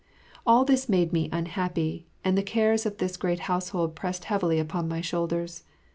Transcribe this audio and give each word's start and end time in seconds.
All 0.47 0.65
this 0.65 0.89
made 0.89 1.13
me 1.13 1.29
unhappy, 1.31 2.07
and 2.23 2.35
the 2.35 2.41
cares 2.41 2.87
of 2.87 2.97
this 2.97 3.17
great 3.17 3.41
household 3.41 3.95
pressed 3.95 4.23
heavily 4.25 4.57
upon 4.57 4.87
my 4.87 4.99
shoulders. 5.01 5.63